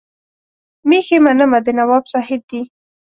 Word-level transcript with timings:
مېښې 0.87 1.17
منمه 1.25 1.59
د 1.65 1.67
نواب 1.79 2.03
صاحب 2.13 2.41
دي. 2.49 2.61